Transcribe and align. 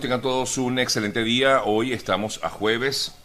Tengan 0.00 0.22
todos 0.22 0.58
un 0.58 0.78
excelente 0.78 1.24
día. 1.24 1.64
Hoy 1.64 1.92
estamos 1.92 2.38
a 2.44 2.50
jueves 2.50 3.16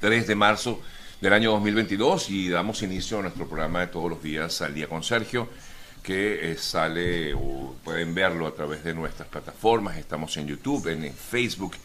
3 0.00 0.26
de 0.26 0.34
marzo 0.34 0.80
del 1.20 1.32
año 1.32 1.52
2022 1.52 2.30
y 2.30 2.48
damos 2.48 2.82
inicio 2.82 3.20
a 3.20 3.22
nuestro 3.22 3.46
programa 3.46 3.80
de 3.80 3.86
todos 3.86 4.10
los 4.10 4.20
días 4.20 4.60
al 4.62 4.74
día 4.74 4.88
con 4.88 5.04
Sergio, 5.04 5.48
que 6.02 6.50
eh, 6.50 6.56
sale 6.56 7.32
o 7.34 7.76
pueden 7.84 8.12
verlo 8.12 8.48
a 8.48 8.54
través 8.54 8.82
de 8.82 8.92
nuestras 8.92 9.28
plataformas. 9.28 9.96
Estamos 9.96 10.36
en 10.36 10.48
YouTube, 10.48 10.88
en 10.88 11.14
Facebook, 11.14 11.76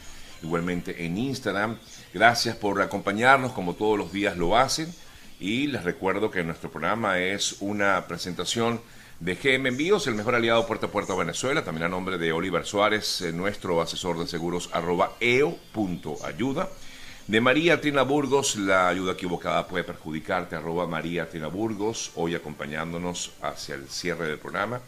igualmente 0.41 1.05
en 1.05 1.15
Instagram. 1.15 1.77
Gracias 2.11 2.55
por 2.55 2.81
acompañarnos 2.81 3.51
como 3.51 3.75
todos 3.75 3.97
los 3.97 4.11
días 4.11 4.35
lo 4.35 4.57
hacen 4.57 4.91
y 5.39 5.67
les 5.67 5.83
recuerdo 5.83 6.31
que 6.31 6.43
nuestro 6.43 6.71
programa 6.71 7.19
es 7.19 7.57
una 7.59 8.07
presentación 8.07 8.81
de 9.19 9.35
GM 9.35 9.67
Envíos, 9.67 10.07
el 10.07 10.15
mejor 10.15 10.35
aliado 10.35 10.65
puerta 10.65 10.85
a 10.85 10.91
puerta 10.91 11.11
a 11.13 11.17
Venezuela, 11.17 11.63
también 11.63 11.83
a 11.83 11.89
nombre 11.89 12.17
de 12.17 12.31
Oliver 12.31 12.65
Suárez, 12.65 13.21
eh, 13.21 13.33
nuestro 13.33 13.81
asesor 13.81 14.17
de 14.17 14.27
seguros, 14.27 14.69
arroba 14.71 15.17
eo.ayuda. 15.19 16.69
De 17.27 17.41
María 17.41 17.81
Trina 17.81 18.03
Burgos, 18.03 18.55
la 18.55 18.87
ayuda 18.87 19.13
equivocada 19.13 19.67
puede 19.67 19.83
perjudicarte, 19.83 20.55
arroba 20.55 20.87
María 20.87 21.29
Trina 21.29 21.47
Burgos, 21.47 22.11
hoy 22.15 22.33
acompañándonos 22.33 23.33
hacia 23.41 23.75
el 23.75 23.89
cierre 23.89 24.27
del 24.27 24.39
programa. 24.39 24.79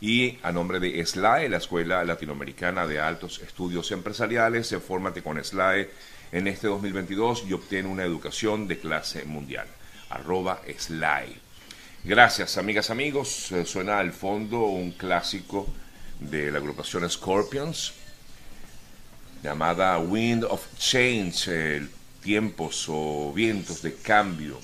Y 0.00 0.38
a 0.42 0.50
nombre 0.50 0.80
de 0.80 1.06
SLAE, 1.06 1.48
la 1.48 1.56
Escuela 1.58 2.04
Latinoamericana 2.04 2.86
de 2.86 3.00
Altos 3.00 3.38
Estudios 3.38 3.92
Empresariales, 3.92 4.66
se 4.66 4.80
fórmate 4.80 5.22
con 5.22 5.42
SLAE 5.42 5.88
en 6.32 6.48
este 6.48 6.66
2022 6.66 7.44
y 7.48 7.52
obtiene 7.52 7.88
una 7.88 8.02
educación 8.02 8.66
de 8.66 8.78
clase 8.78 9.24
mundial. 9.24 9.68
Arroba 10.10 10.60
SLAE. 10.76 11.45
Gracias, 12.04 12.56
amigas, 12.56 12.90
amigos. 12.90 13.50
Eh, 13.52 13.64
suena 13.64 13.98
al 13.98 14.12
fondo 14.12 14.60
un 14.64 14.92
clásico 14.92 15.66
de 16.20 16.50
la 16.50 16.58
agrupación 16.58 17.08
Scorpions, 17.10 17.92
llamada 19.42 19.98
Wind 19.98 20.44
of 20.44 20.66
Change, 20.78 21.88
tiempos 22.22 22.86
o 22.88 23.32
vientos 23.32 23.82
de 23.82 23.94
cambio, 23.94 24.58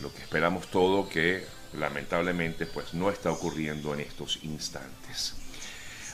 lo 0.00 0.12
que 0.12 0.22
esperamos 0.22 0.68
todo 0.68 1.08
que 1.08 1.44
lamentablemente 1.78 2.66
pues 2.66 2.94
no 2.94 3.10
está 3.10 3.30
ocurriendo 3.30 3.94
en 3.94 4.00
estos 4.00 4.38
instantes. 4.42 5.34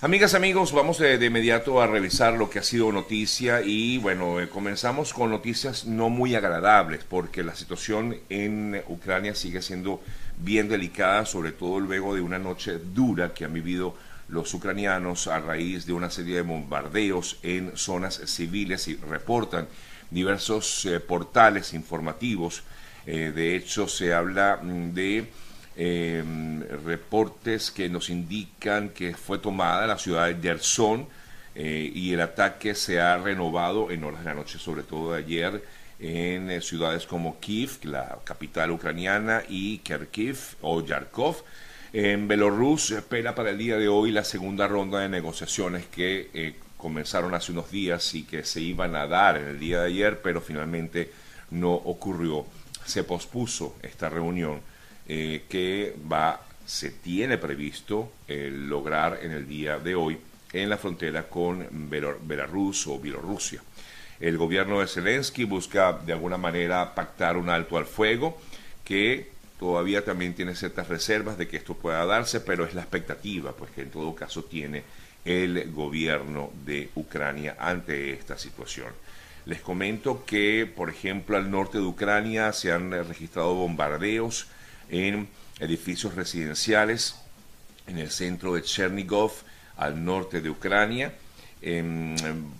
Amigas, 0.01 0.35
amigos, 0.35 0.71
vamos 0.71 0.99
de, 0.99 1.27
inmediato 1.27 1.83
a 1.83 1.89
revisar 1.89 2.35
lo 2.35 2.49
que 2.49 2.61
ha 2.61 2.63
sido 2.63 2.93
noticia 2.93 3.63
y 3.63 3.99
bueno, 3.99 4.39
eh, 4.39 4.49
comenzamos 4.49 5.13
con 5.13 5.29
noticias 5.31 5.87
no 5.87 6.09
muy 6.09 6.37
agradables 6.37 7.03
porque 7.03 7.43
la 7.43 7.57
situación 7.57 8.17
en 8.29 8.81
Ucrania 8.87 9.35
sigue 9.35 9.61
siendo 9.61 10.01
bien 10.39 10.69
delicada, 10.69 11.27
sobre 11.27 11.51
todo 11.51 11.81
luego 11.81 12.15
de 12.15 12.21
una 12.21 12.39
noche 12.39 12.79
dura 12.79 13.35
que 13.35 13.45
han 13.45 13.53
vivido 13.53 13.97
los 14.29 14.55
ucranianos 14.55 15.27
a 15.27 15.41
raíz 15.41 15.85
de 15.85 15.95
una 15.95 16.11
serie 16.11 16.37
de 16.37 16.43
bombardeos 16.43 17.41
en 17.43 17.77
zonas 17.77 18.21
civiles 18.25 18.87
y 18.87 18.95
reportan 18.95 19.67
diversos 20.13 20.87
eh, 20.87 21.01
portales 21.01 21.75
informativos. 21.75 22.63
Eh, 23.05 23.33
de 23.35 23.57
hecho, 23.57 23.89
se 23.89 24.15
habla 24.15 24.61
mm, 24.63 24.95
de 24.95 25.29
em, 25.79 26.61
reportes 26.85 27.71
que 27.71 27.89
nos 27.89 28.11
indican 28.11 28.91
que 28.91 29.15
fue 29.15 29.39
tomada 29.39 29.87
la 29.87 29.97
ciudad 29.97 30.27
de 30.27 30.37
Gerson 30.43 31.07
eh, 31.55 31.91
y 31.95 32.13
el 32.13 32.21
ataque 32.21 32.75
se 32.75 33.01
ha 33.01 33.17
renovado 33.17 33.91
en 33.91 34.05
horas 34.05 34.21
de 34.21 34.27
la 34.27 34.35
noche, 34.35 34.59
sobre 34.59 34.83
todo 34.83 35.13
de 35.13 35.19
ayer 35.21 35.63
en 36.01 36.51
eh, 36.51 36.61
ciudades 36.61 37.07
como 37.07 37.39
Kiev, 37.41 37.79
la 37.85 38.19
capital 38.25 38.71
ucraniana, 38.71 39.43
y 39.49 39.79
Kharkiv 39.79 40.39
o 40.61 40.85
Yarkov. 40.85 41.43
En 41.93 42.29
Belarus 42.29 42.91
espera 42.91 43.35
para 43.35 43.51
el 43.51 43.59
día 43.59 43.77
de 43.77 43.89
hoy 43.89 44.11
la 44.11 44.25
segunda 44.25 44.69
ronda 44.69 45.01
de 45.01 45.09
negociaciones 45.09 45.87
que 45.87 46.31
eh, 46.35 46.55
comenzaron 46.77 47.35
hace 47.35 47.53
unos 47.53 47.71
días 47.71 48.15
y 48.15 48.25
que 48.25 48.45
se 48.45 48.61
iban 48.61 48.95
a 48.95 49.07
dar 49.07 49.39
en 49.39 49.49
el 49.49 49.59
día 49.59 49.81
de 49.81 49.87
ayer, 49.87 50.21
pero 50.23 50.41
finalmente 50.41 51.11
no 51.51 51.73
ocurrió. 51.73 52.47
Se 52.85 53.05
pospuso 53.05 53.77
esta 53.83 54.09
reunión 54.09 54.61
eh, 55.09 55.45
que 55.49 55.95
va, 56.11 56.41
se 56.65 56.91
tiene 56.91 57.39
previsto 57.39 58.13
lograr 58.29 59.21
en 59.23 59.33
el 59.33 59.49
día 59.49 59.79
de 59.79 59.95
hoy 59.95 60.19
en 60.53 60.69
la 60.69 60.77
frontera 60.77 61.29
con 61.29 61.67
Belarus 62.23 62.87
o 62.87 62.99
Bielorrusia. 62.99 63.63
El 64.21 64.37
gobierno 64.37 64.81
de 64.81 64.87
Zelensky 64.87 65.45
busca 65.45 65.93
de 65.93 66.13
alguna 66.13 66.37
manera 66.37 66.95
pactar 66.95 67.37
un 67.37 67.49
alto 67.49 67.77
al 67.77 67.87
fuego 67.87 68.39
que 68.85 69.31
todavía 69.59 70.05
también 70.05 70.35
tiene 70.35 70.55
ciertas 70.55 70.89
reservas 70.89 71.39
de 71.39 71.47
que 71.47 71.57
esto 71.57 71.75
pueda 71.75 72.05
darse, 72.05 72.41
pero 72.41 72.65
es 72.65 72.75
la 72.75 72.83
expectativa, 72.83 73.53
pues 73.53 73.71
que 73.71 73.83
en 73.83 73.91
todo 73.91 74.15
caso 74.15 74.45
tiene 74.45 74.83
el 75.25 75.71
gobierno 75.73 76.51
de 76.65 76.91
Ucrania 76.95 77.57
ante 77.59 78.13
esta 78.13 78.39
situación. 78.39 78.93
Les 79.47 79.61
comento 79.61 80.25
que, 80.25 80.71
por 80.75 80.91
ejemplo, 80.91 81.37
al 81.37 81.51
norte 81.51 81.79
de 81.79 81.85
Ucrania 81.85 82.53
se 82.53 82.73
han 82.73 82.91
registrado 82.91 83.55
bombardeos 83.55 84.49
en 84.89 85.29
edificios 85.61 86.15
residenciales 86.15 87.17
en 87.87 87.99
el 87.99 88.11
centro 88.11 88.55
de 88.55 88.63
Chernigov, 88.63 89.33
al 89.77 90.05
norte 90.05 90.41
de 90.41 90.51
Ucrania 90.51 91.15
en 91.61 92.15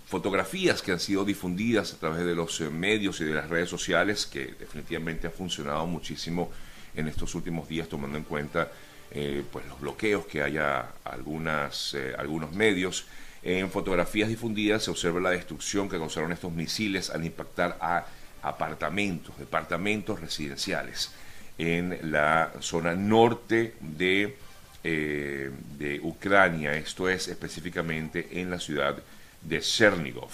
fotografías 0.05 0.81
que 0.81 0.91
han 0.91 0.99
sido 0.99 1.23
difundidas 1.23 1.93
a 1.93 1.97
través 1.97 2.25
de 2.25 2.35
los 2.35 2.59
eh, 2.61 2.69
medios 2.69 3.21
y 3.21 3.25
de 3.25 3.33
las 3.33 3.49
redes 3.49 3.69
sociales, 3.69 4.25
que 4.25 4.55
definitivamente 4.59 5.27
han 5.27 5.33
funcionado 5.33 5.85
muchísimo 5.85 6.51
en 6.95 7.07
estos 7.07 7.33
últimos 7.35 7.67
días, 7.69 7.87
tomando 7.87 8.17
en 8.17 8.23
cuenta 8.25 8.71
eh, 9.11 9.43
pues 9.51 9.65
los 9.67 9.79
bloqueos 9.79 10.25
que 10.25 10.43
haya 10.43 10.89
algunas, 11.05 11.93
eh, 11.93 12.13
algunos 12.17 12.51
medios. 12.51 13.05
En 13.41 13.71
fotografías 13.71 14.27
difundidas 14.27 14.83
se 14.83 14.91
observa 14.91 15.21
la 15.21 15.29
destrucción 15.29 15.87
que 15.87 15.97
causaron 15.97 16.33
estos 16.33 16.51
misiles 16.51 17.09
al 17.09 17.23
impactar 17.23 17.77
a 17.79 18.05
apartamentos, 18.41 19.37
departamentos 19.37 20.19
residenciales 20.19 21.11
en 21.59 22.11
la 22.11 22.53
zona 22.59 22.95
norte 22.95 23.75
de 23.79 24.35
eh, 24.81 25.51
de 25.77 25.99
Ucrania, 25.99 26.73
esto 26.73 27.09
es 27.09 27.27
específicamente 27.27 28.39
en 28.39 28.49
la 28.49 28.59
ciudad 28.59 28.95
de 29.41 29.59
Chernigov, 29.59 30.31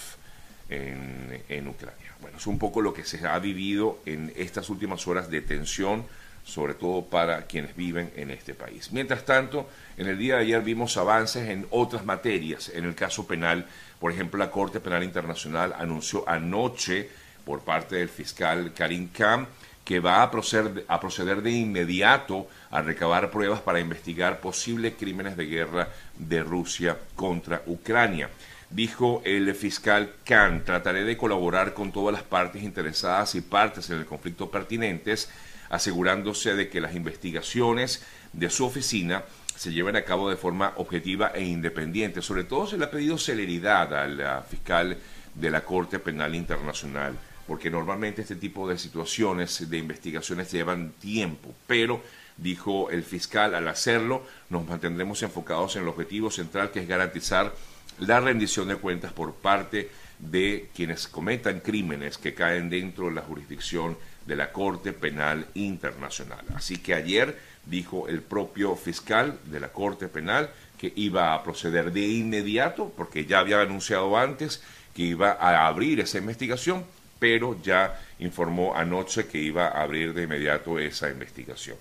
en, 0.68 1.66
Ucrania. 1.66 2.14
Bueno, 2.20 2.38
es 2.38 2.46
un 2.46 2.56
poco 2.56 2.80
lo 2.80 2.94
que 2.94 3.04
se 3.04 3.26
ha 3.26 3.36
vivido 3.40 3.98
en 4.06 4.32
estas 4.36 4.70
últimas 4.70 5.04
horas 5.08 5.28
de 5.30 5.40
tensión, 5.40 6.04
sobre 6.44 6.74
todo 6.74 7.06
para 7.06 7.46
quienes 7.46 7.74
viven 7.74 8.12
en 8.14 8.30
este 8.30 8.54
país. 8.54 8.92
Mientras 8.92 9.24
tanto, 9.24 9.68
en 9.96 10.06
el 10.06 10.16
día 10.16 10.36
de 10.36 10.42
ayer 10.42 10.62
vimos 10.62 10.96
avances 10.96 11.48
en 11.48 11.66
otras 11.70 12.04
materias. 12.04 12.70
En 12.72 12.84
el 12.84 12.94
caso 12.94 13.26
penal, 13.26 13.66
por 13.98 14.12
ejemplo, 14.12 14.38
la 14.38 14.52
Corte 14.52 14.78
Penal 14.78 15.02
Internacional 15.02 15.74
anunció 15.76 16.28
anoche 16.28 17.08
por 17.44 17.62
parte 17.62 17.96
del 17.96 18.08
fiscal 18.08 18.72
Karim 18.72 19.08
Khan 19.08 19.48
que 19.86 20.00
va 20.00 20.24
a 20.24 20.32
proceder, 20.32 20.84
a 20.88 20.98
proceder 20.98 21.42
de 21.42 21.52
inmediato 21.52 22.48
a 22.72 22.82
recabar 22.82 23.30
pruebas 23.30 23.60
para 23.60 23.78
investigar 23.78 24.40
posibles 24.40 24.94
crímenes 24.98 25.36
de 25.36 25.46
guerra 25.46 25.88
de 26.18 26.42
Rusia 26.42 26.98
contra 27.14 27.62
Ucrania. 27.66 28.28
Dijo 28.68 29.22
el 29.24 29.54
fiscal 29.54 30.12
Khan, 30.24 30.64
trataré 30.64 31.04
de 31.04 31.16
colaborar 31.16 31.72
con 31.72 31.92
todas 31.92 32.12
las 32.12 32.24
partes 32.24 32.64
interesadas 32.64 33.36
y 33.36 33.42
partes 33.42 33.88
en 33.90 33.98
el 33.98 34.06
conflicto 34.06 34.50
pertinentes, 34.50 35.30
asegurándose 35.70 36.56
de 36.56 36.68
que 36.68 36.80
las 36.80 36.96
investigaciones 36.96 38.04
de 38.32 38.50
su 38.50 38.66
oficina 38.66 39.22
se 39.54 39.72
lleven 39.72 39.94
a 39.94 40.02
cabo 40.02 40.28
de 40.28 40.36
forma 40.36 40.72
objetiva 40.78 41.30
e 41.32 41.44
independiente. 41.44 42.22
Sobre 42.22 42.42
todo 42.42 42.66
se 42.66 42.76
le 42.76 42.86
ha 42.86 42.90
pedido 42.90 43.18
celeridad 43.18 43.94
al 43.94 44.44
fiscal 44.50 44.98
de 45.32 45.50
la 45.50 45.64
Corte 45.64 46.00
Penal 46.00 46.34
Internacional 46.34 47.14
porque 47.46 47.70
normalmente 47.70 48.22
este 48.22 48.36
tipo 48.36 48.68
de 48.68 48.78
situaciones 48.78 49.68
de 49.68 49.78
investigaciones 49.78 50.50
llevan 50.52 50.92
tiempo, 50.92 51.54
pero 51.66 52.02
dijo 52.36 52.90
el 52.90 53.02
fiscal, 53.02 53.54
al 53.54 53.68
hacerlo 53.68 54.24
nos 54.50 54.66
mantendremos 54.66 55.22
enfocados 55.22 55.76
en 55.76 55.82
el 55.82 55.88
objetivo 55.88 56.30
central 56.30 56.70
que 56.70 56.80
es 56.80 56.88
garantizar 56.88 57.54
la 57.98 58.20
rendición 58.20 58.68
de 58.68 58.76
cuentas 58.76 59.12
por 59.12 59.34
parte 59.34 59.90
de 60.18 60.68
quienes 60.74 61.08
cometan 61.08 61.60
crímenes 61.60 62.18
que 62.18 62.34
caen 62.34 62.70
dentro 62.70 63.06
de 63.06 63.12
la 63.12 63.22
jurisdicción 63.22 63.96
de 64.26 64.36
la 64.36 64.52
Corte 64.52 64.92
Penal 64.92 65.46
Internacional. 65.54 66.44
Así 66.54 66.78
que 66.78 66.94
ayer 66.94 67.38
dijo 67.64 68.08
el 68.08 68.22
propio 68.22 68.76
fiscal 68.76 69.38
de 69.44 69.60
la 69.60 69.68
Corte 69.68 70.08
Penal 70.08 70.50
que 70.78 70.92
iba 70.96 71.34
a 71.34 71.42
proceder 71.42 71.92
de 71.92 72.06
inmediato, 72.06 72.92
porque 72.96 73.24
ya 73.24 73.38
había 73.38 73.60
anunciado 73.60 74.16
antes 74.16 74.62
que 74.94 75.02
iba 75.02 75.32
a 75.32 75.66
abrir 75.66 76.00
esa 76.00 76.18
investigación 76.18 76.84
pero 77.18 77.60
ya 77.62 78.00
informó 78.18 78.74
anoche 78.74 79.26
que 79.26 79.38
iba 79.38 79.68
a 79.68 79.82
abrir 79.82 80.14
de 80.14 80.24
inmediato 80.24 80.78
esa 80.78 81.08
investigación. 81.10 81.76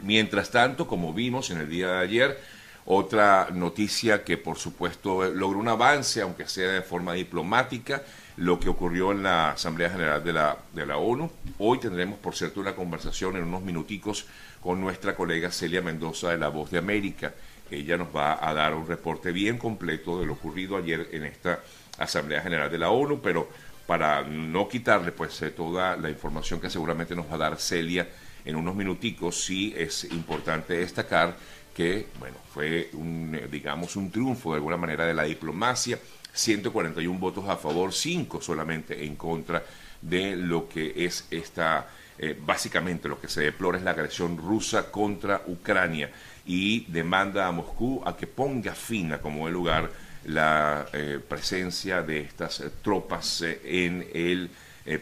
Mientras 0.00 0.50
tanto, 0.50 0.86
como 0.86 1.12
vimos 1.12 1.50
en 1.50 1.58
el 1.58 1.68
día 1.68 1.88
de 1.92 1.98
ayer, 1.98 2.40
otra 2.84 3.48
noticia 3.52 4.24
que 4.24 4.36
por 4.36 4.58
supuesto 4.58 5.24
logró 5.30 5.58
un 5.58 5.68
avance, 5.68 6.20
aunque 6.20 6.48
sea 6.48 6.72
de 6.72 6.82
forma 6.82 7.12
diplomática, 7.14 8.02
lo 8.36 8.58
que 8.58 8.68
ocurrió 8.68 9.12
en 9.12 9.22
la 9.22 9.52
Asamblea 9.52 9.90
General 9.90 10.24
de 10.24 10.32
la, 10.32 10.56
de 10.72 10.86
la 10.86 10.96
ONU. 10.96 11.30
Hoy 11.58 11.78
tendremos, 11.78 12.18
por 12.18 12.34
cierto, 12.34 12.60
una 12.60 12.74
conversación 12.74 13.36
en 13.36 13.44
unos 13.44 13.62
minuticos 13.62 14.26
con 14.60 14.80
nuestra 14.80 15.14
colega 15.14 15.50
Celia 15.50 15.82
Mendoza 15.82 16.30
de 16.30 16.38
La 16.38 16.48
Voz 16.48 16.70
de 16.70 16.78
América. 16.78 17.32
Ella 17.70 17.96
nos 17.96 18.14
va 18.14 18.38
a 18.46 18.52
dar 18.52 18.74
un 18.74 18.86
reporte 18.86 19.32
bien 19.32 19.58
completo 19.58 20.18
de 20.18 20.26
lo 20.26 20.34
ocurrido 20.34 20.76
ayer 20.76 21.08
en 21.12 21.24
esta 21.24 21.60
Asamblea 21.98 22.42
General 22.42 22.70
de 22.70 22.78
la 22.78 22.90
ONU, 22.90 23.20
pero 23.20 23.48
para 23.92 24.22
no 24.22 24.66
quitarle 24.68 25.12
pues 25.12 25.42
eh, 25.42 25.50
toda 25.50 25.98
la 25.98 26.08
información 26.08 26.58
que 26.58 26.70
seguramente 26.70 27.14
nos 27.14 27.30
va 27.30 27.34
a 27.34 27.38
dar 27.50 27.60
Celia 27.60 28.08
en 28.42 28.56
unos 28.56 28.74
minuticos, 28.74 29.44
sí 29.44 29.74
es 29.76 30.04
importante 30.04 30.72
destacar 30.78 31.36
que, 31.74 32.06
bueno, 32.18 32.38
fue 32.54 32.88
un, 32.94 33.34
eh, 33.34 33.48
digamos, 33.52 33.94
un 33.96 34.10
triunfo 34.10 34.52
de 34.52 34.56
alguna 34.56 34.78
manera 34.78 35.04
de 35.04 35.12
la 35.12 35.24
diplomacia, 35.24 35.98
141 36.32 37.18
votos 37.18 37.46
a 37.50 37.58
favor, 37.58 37.92
5 37.92 38.40
solamente 38.40 39.04
en 39.04 39.14
contra 39.14 39.62
de 40.00 40.36
lo 40.36 40.70
que 40.70 41.04
es 41.04 41.26
esta, 41.30 41.86
eh, 42.16 42.34
básicamente 42.40 43.10
lo 43.10 43.20
que 43.20 43.28
se 43.28 43.42
deplora 43.42 43.76
es 43.76 43.84
la 43.84 43.90
agresión 43.90 44.38
rusa 44.38 44.90
contra 44.90 45.42
Ucrania 45.48 46.10
y 46.46 46.86
demanda 46.90 47.46
a 47.46 47.52
Moscú 47.52 48.02
a 48.06 48.16
que 48.16 48.26
ponga 48.26 48.74
fin 48.74 49.12
a 49.12 49.20
como 49.20 49.48
el 49.48 49.52
lugar 49.52 49.90
la 50.24 50.86
eh, 50.92 51.20
presencia 51.26 52.02
de 52.02 52.20
estas 52.20 52.60
eh, 52.60 52.70
tropas 52.82 53.42
eh, 53.42 53.60
en 53.64 54.06
el 54.12 54.50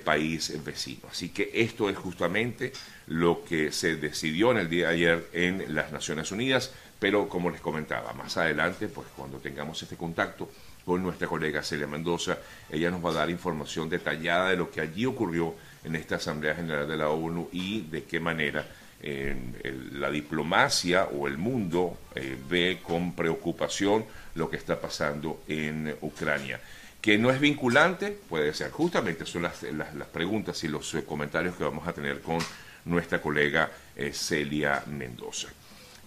país 0.04 0.52
vecino. 0.62 1.08
Así 1.10 1.30
que 1.30 1.50
esto 1.54 1.88
es 1.88 1.96
justamente 1.96 2.70
lo 3.06 3.42
que 3.44 3.72
se 3.72 3.96
decidió 3.96 4.50
en 4.50 4.58
el 4.58 4.68
día 4.68 4.88
de 4.88 4.94
ayer 4.94 5.28
en 5.32 5.74
las 5.74 5.90
Naciones 5.90 6.30
Unidas, 6.32 6.70
pero 6.98 7.30
como 7.30 7.48
les 7.48 7.62
comentaba, 7.62 8.12
más 8.12 8.36
adelante, 8.36 8.88
pues 8.88 9.06
cuando 9.16 9.38
tengamos 9.38 9.82
este 9.82 9.96
contacto 9.96 10.50
con 10.84 11.02
nuestra 11.02 11.28
colega 11.28 11.62
Celia 11.62 11.86
Mendoza, 11.86 12.36
ella 12.70 12.90
nos 12.90 13.02
va 13.02 13.10
a 13.10 13.14
dar 13.14 13.30
información 13.30 13.88
detallada 13.88 14.50
de 14.50 14.56
lo 14.56 14.70
que 14.70 14.82
allí 14.82 15.06
ocurrió 15.06 15.54
en 15.82 15.96
esta 15.96 16.16
Asamblea 16.16 16.54
General 16.54 16.86
de 16.86 16.96
la 16.98 17.08
ONU 17.08 17.48
y 17.52 17.80
de 17.82 18.04
qué 18.04 18.20
manera 18.20 18.66
la 19.02 20.10
diplomacia 20.10 21.04
o 21.04 21.26
el 21.26 21.38
mundo 21.38 21.98
eh, 22.14 22.36
ve 22.48 22.80
con 22.82 23.14
preocupación 23.14 24.04
lo 24.34 24.50
que 24.50 24.56
está 24.56 24.80
pasando 24.80 25.42
en 25.48 25.94
Ucrania. 26.02 26.60
Que 27.00 27.16
no 27.16 27.30
es 27.30 27.40
vinculante, 27.40 28.10
puede 28.28 28.52
ser. 28.52 28.70
Justamente 28.70 29.24
son 29.24 29.42
las, 29.42 29.62
las, 29.62 30.08
preguntas 30.08 30.62
y 30.64 30.68
los 30.68 30.94
eh, 30.94 31.04
comentarios 31.04 31.56
que 31.56 31.64
vamos 31.64 31.88
a 31.88 31.94
tener 31.94 32.20
con 32.20 32.38
nuestra 32.84 33.22
colega 33.22 33.70
eh, 33.96 34.12
Celia 34.12 34.82
Mendoza. 34.86 35.48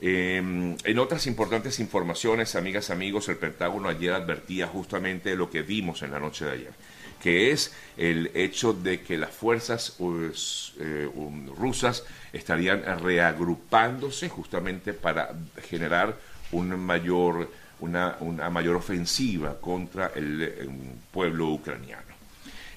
Em, 0.06 0.76
en 0.84 1.00
otras 1.00 1.28
importantes 1.28 1.80
informaciones, 1.80 2.56
amigas, 2.56 2.90
amigos, 2.90 3.30
el 3.30 3.38
Pentágono 3.38 3.88
ayer 3.88 4.12
advertía 4.12 4.68
justamente 4.68 5.34
lo 5.38 5.50
que 5.50 5.62
vimos 5.62 6.02
en 6.02 6.12
la 6.12 6.20
noche 6.20 6.44
de 6.44 6.52
ayer 6.52 6.74
que 7.22 7.52
es 7.52 7.74
el 7.96 8.32
hecho 8.34 8.74
de 8.74 9.00
que 9.00 9.18
las 9.18 9.32
fuerzas 9.32 9.96
eh, 10.02 11.10
rusas 11.58 12.04
estarían 12.34 12.84
reagrupándose 13.00 14.28
justamente 14.28 14.92
para 14.92 15.34
generar 15.70 16.18
un 16.52 16.78
mayor, 16.78 17.50
una, 17.80 18.18
mayor 18.52 18.76
ofensiva 18.76 19.58
contra 19.62 20.12
el, 20.16 20.70
pueblo 21.14 21.48
ucraniano. 21.48 22.12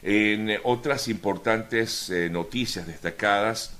En 0.01 0.57
otras 0.63 1.09
importantes 1.09 2.09
eh, 2.11 2.31
noticias 2.31 2.87
destacadas, 2.87 3.73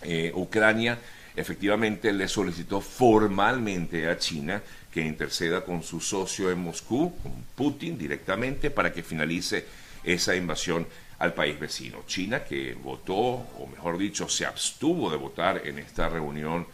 eh, 0.00 0.32
Ucrania 0.34 0.98
efectivamente 1.40 2.12
le 2.12 2.28
solicitó 2.28 2.80
formalmente 2.80 4.08
a 4.08 4.18
China 4.18 4.62
que 4.92 5.00
interceda 5.00 5.64
con 5.64 5.82
su 5.82 6.00
socio 6.00 6.50
en 6.50 6.60
Moscú, 6.60 7.16
con 7.22 7.32
Putin 7.54 7.96
directamente, 7.96 8.70
para 8.70 8.92
que 8.92 9.02
finalice 9.02 9.64
esa 10.04 10.34
invasión 10.34 10.86
al 11.18 11.34
país 11.34 11.58
vecino. 11.60 12.04
China, 12.06 12.44
que 12.44 12.74
votó, 12.74 13.14
o 13.14 13.68
mejor 13.70 13.98
dicho, 13.98 14.28
se 14.28 14.46
abstuvo 14.46 15.10
de 15.10 15.16
votar 15.16 15.66
en 15.66 15.78
esta 15.78 16.08
reunión 16.08 16.66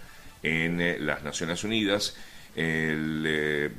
en 0.43 0.81
eh, 0.81 0.99
las 0.99 1.23
Naciones 1.23 1.65
Unidas, 1.65 2.17
eh, 2.55 3.71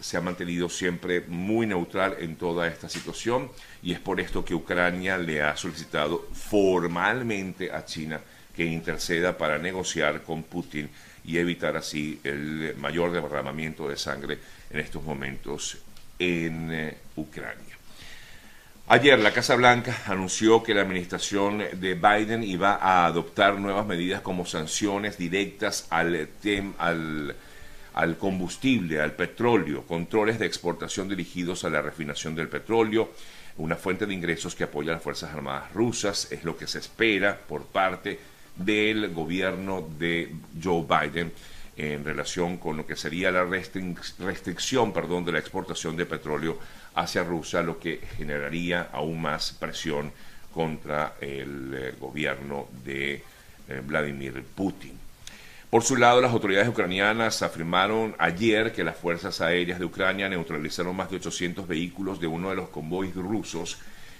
se 0.00 0.16
ha 0.16 0.20
mantenido 0.20 0.68
siempre 0.68 1.20
muy 1.22 1.66
neutral 1.66 2.16
en 2.20 2.36
toda 2.36 2.66
esta 2.68 2.88
situación 2.88 3.50
y 3.82 3.92
es 3.92 4.00
por 4.00 4.20
esto 4.20 4.44
que 4.44 4.54
Ucrania 4.54 5.18
le 5.18 5.42
ha 5.42 5.56
solicitado 5.56 6.26
formalmente 6.32 7.70
a 7.70 7.84
China 7.84 8.20
que 8.60 8.66
interceda 8.66 9.38
para 9.38 9.56
negociar 9.56 10.22
con 10.22 10.42
Putin 10.42 10.90
y 11.24 11.38
evitar 11.38 11.78
así 11.78 12.20
el 12.22 12.74
mayor 12.76 13.10
derramamiento 13.10 13.88
de 13.88 13.96
sangre 13.96 14.36
en 14.68 14.80
estos 14.80 15.02
momentos 15.02 15.78
en 16.18 16.70
eh, 16.70 16.96
Ucrania. 17.16 17.78
Ayer 18.88 19.18
la 19.18 19.32
Casa 19.32 19.54
Blanca 19.54 20.02
anunció 20.04 20.62
que 20.62 20.74
la 20.74 20.82
administración 20.82 21.62
de 21.72 21.94
Biden 21.94 22.44
iba 22.44 22.74
a 22.74 23.06
adoptar 23.06 23.58
nuevas 23.58 23.86
medidas 23.86 24.20
como 24.20 24.44
sanciones 24.44 25.16
directas 25.16 25.86
al, 25.88 26.28
al, 27.94 28.18
combustible, 28.18 29.00
al 29.00 29.12
petróleo, 29.12 29.86
controles 29.86 30.38
de 30.38 30.44
exportación 30.44 31.08
dirigidos 31.08 31.64
a 31.64 31.70
la 31.70 31.80
refinación 31.80 32.34
del 32.34 32.50
petróleo, 32.50 33.10
una 33.56 33.76
fuente 33.76 34.04
de 34.04 34.12
ingresos 34.12 34.54
que 34.54 34.64
apoya 34.64 34.90
a 34.90 34.96
las 34.96 35.02
Fuerzas 35.02 35.32
Armadas 35.32 35.72
rusas, 35.72 36.30
es 36.30 36.44
lo 36.44 36.58
que 36.58 36.66
se 36.66 36.78
espera 36.78 37.38
por 37.38 37.64
parte 37.64 38.18
del 38.64 39.12
gobierno 39.12 39.88
de 39.98 40.32
Joe 40.62 40.84
Biden 40.84 41.32
en 41.76 42.04
relación 42.04 42.58
con 42.58 42.76
lo 42.76 42.86
que 42.86 42.96
sería 42.96 43.30
la 43.30 43.44
restricción 43.44 44.92
perdón, 44.92 45.24
de 45.24 45.32
la 45.32 45.38
exportación 45.38 45.96
de 45.96 46.06
petróleo 46.06 46.58
hacia 46.94 47.22
Rusia, 47.22 47.62
lo 47.62 47.78
que 47.78 48.00
generaría 48.16 48.88
aún 48.92 49.22
más 49.22 49.52
presión 49.52 50.12
contra 50.52 51.14
el 51.20 51.72
eh, 51.74 51.94
gobierno 51.98 52.68
de 52.84 53.14
eh, 53.14 53.82
Vladimir 53.86 54.44
Putin. 54.54 54.98
Por 55.70 55.84
su 55.84 55.96
lado, 55.96 56.20
las 56.20 56.32
autoridades 56.32 56.68
ucranianas 56.68 57.42
afirmaron 57.42 58.16
ayer 58.18 58.72
que 58.72 58.82
las 58.82 58.96
fuerzas 58.96 59.40
aéreas 59.40 59.78
de 59.78 59.84
Ucrania 59.84 60.28
neutralizaron 60.28 60.96
más 60.96 61.10
de 61.10 61.16
800 61.16 61.68
vehículos 61.68 62.20
de 62.20 62.26
uno 62.26 62.50
de 62.50 62.56
los 62.56 62.70
convoys 62.70 63.14
rusos 63.14 63.78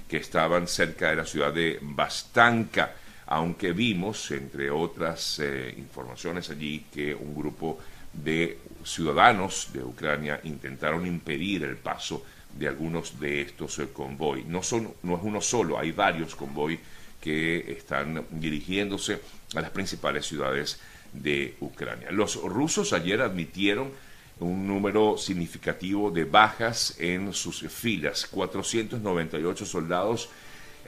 que 0.09 0.19
estaban 0.19 0.69
cerca 0.69 1.11
de 1.11 1.17
la 1.17 1.27
ciudad 1.27 1.53
de 1.53 1.79
Bastanka, 1.83 2.95
aunque 3.31 3.73
vimos, 3.73 4.33
entre 4.33 4.73
otras 4.73 5.39
eh, 5.39 5.73
informaciones 5.79 6.51
allí, 6.51 6.87
que 6.93 7.15
un 7.15 7.33
grupo 7.33 7.79
de 8.13 8.59
ciudadanos 8.85 9.69
de 9.73 9.85
Ucrania 9.85 10.41
intentaron 10.43 11.07
impedir 11.07 11.63
el 11.63 11.77
paso 11.77 12.25
de 12.59 12.67
algunos 12.67 13.21
de 13.21 13.43
estos 13.43 13.79
eh, 13.79 13.89
convoy. 13.93 14.43
No, 14.45 14.65
son, 14.65 14.93
no 15.05 15.15
es 15.17 15.23
uno 15.23 15.41
solo, 15.41 15.79
hay 15.79 15.93
varios 15.93 16.35
convoy 16.35 16.81
que 17.21 17.73
están 17.73 18.27
dirigiéndose 18.33 19.21
a 19.55 19.61
las 19.61 19.71
principales 19.71 20.27
ciudades 20.27 20.81
de 21.13 21.55
Ucrania. 21.61 22.11
Los 22.11 22.35
rusos 22.35 22.93
ayer 22.93 23.21
admitieron 23.21 23.93
un 24.41 24.67
número 24.67 25.17
significativo 25.17 26.11
de 26.11 26.25
bajas 26.25 26.97
en 26.99 27.33
sus 27.33 27.61
filas. 27.69 28.27
498 28.27 29.67
soldados 29.67 30.31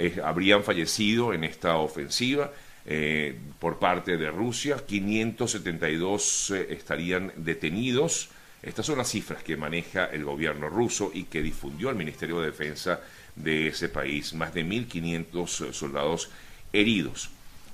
eh, 0.06 0.20
habrían 0.22 0.62
fallecido 0.62 1.32
en 1.32 1.44
esta 1.44 1.76
ofensiva 1.76 2.52
eh, 2.84 3.38
por 3.58 3.78
parte 3.78 4.16
de 4.16 4.30
Rusia, 4.30 4.76
572 4.86 6.50
estarían 6.68 7.32
detenidos 7.36 8.30
estas 8.62 8.86
son 8.86 8.98
las 8.98 9.10
cifras 9.10 9.42
que 9.42 9.56
maneja 9.56 10.06
el 10.06 10.24
gobierno 10.24 10.68
ruso 10.68 11.10
y 11.12 11.24
que 11.24 11.42
difundió 11.42 11.90
el 11.90 11.96
Ministerio 11.96 12.40
de 12.40 12.46
Defensa 12.46 13.00
de 13.34 13.66
ese 13.68 13.88
país. 13.88 14.34
Más 14.34 14.54
de 14.54 14.64
1.500 14.64 15.72
soldados 15.72 16.30
heridos. 16.72 17.30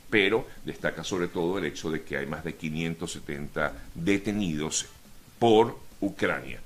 Pero 0.08 0.48
destaca 0.64 1.04
sobre 1.04 1.28
todo 1.28 1.58
el 1.58 1.66
hecho 1.66 1.90
de 1.90 2.02
que 2.02 2.16
hay 2.16 2.24
más 2.24 2.42
de 2.42 2.54
570 2.54 3.74
detenidos 3.94 4.86
por 5.38 5.78
Ucrania. 6.00 6.56